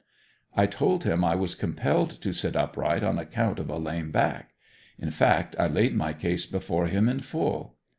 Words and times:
I 0.55 0.65
told 0.65 1.03
him 1.03 1.23
I 1.23 1.35
was 1.35 1.53
compelled 1.53 2.09
to 2.23 2.33
sit 2.33 2.55
upright 2.55 3.03
on 3.03 3.19
account 3.19 3.59
of 3.59 3.69
a 3.69 3.77
lame 3.77 4.09
back. 4.09 4.55
In 4.97 5.11
fact 5.11 5.55
I 5.59 5.67
laid 5.67 5.93
my 5.93 6.11
case 6.11 6.47
before 6.47 6.87
him 6.87 7.07
in 7.07 7.19
full. 7.19 7.75